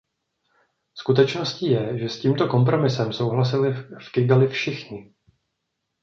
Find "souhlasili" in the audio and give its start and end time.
3.13-3.73